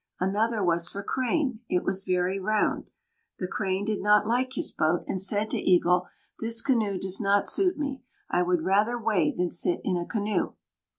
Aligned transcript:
Another 0.19 0.63
was 0.63 0.89
for 0.89 1.03
Crane. 1.03 1.59
It 1.69 1.83
was 1.83 2.05
very 2.05 2.39
round. 2.39 2.89
The 3.37 3.45
Crane 3.45 3.85
did 3.85 4.01
not 4.01 4.25
like 4.25 4.53
his 4.53 4.71
boat, 4.71 5.03
and 5.07 5.21
said 5.21 5.51
to 5.51 5.59
Eagle: 5.61 6.07
"This 6.39 6.63
canoe 6.63 6.97
does 6.97 7.21
not 7.21 7.47
suit 7.47 7.77
me. 7.77 8.01
I 8.27 8.41
would 8.41 8.63
rather 8.63 8.99
wade 8.99 9.37
than 9.37 9.51
sit 9.51 9.79
in 9.83 9.97
a 9.97 10.07
canoe." 10.07 10.53